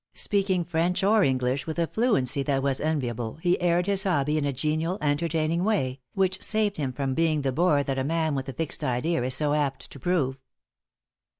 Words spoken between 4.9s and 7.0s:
entertaining way, which saved him